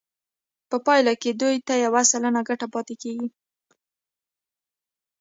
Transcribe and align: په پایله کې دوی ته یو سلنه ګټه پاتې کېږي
په 0.69 0.77
پایله 0.85 1.13
کې 1.21 1.31
دوی 1.41 1.55
ته 1.67 1.73
یو 1.83 1.93
سلنه 2.11 2.41
ګټه 2.49 2.67
پاتې 2.73 2.95
کېږي 3.01 3.29